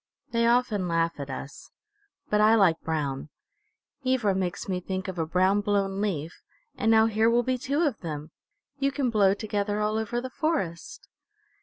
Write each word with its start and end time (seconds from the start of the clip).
They 0.31 0.47
often 0.47 0.87
laugh 0.87 1.19
at 1.19 1.29
us. 1.29 1.69
But 2.27 2.41
I 2.41 2.55
like 2.55 2.81
brown. 2.81 3.29
Ivra 4.03 4.33
makes 4.33 4.67
me 4.67 4.79
think 4.79 5.07
of 5.07 5.19
a 5.19 5.27
brown, 5.27 5.61
blown 5.61 6.01
leaf, 6.01 6.41
and 6.75 6.89
now 6.89 7.05
here 7.05 7.29
will 7.29 7.43
be 7.43 7.59
two 7.59 7.83
of 7.83 7.99
them! 7.99 8.31
You 8.79 8.91
can 8.91 9.11
blow 9.11 9.35
together 9.35 9.79
all 9.79 9.99
over 9.99 10.19
the 10.19 10.31
forest." 10.31 11.07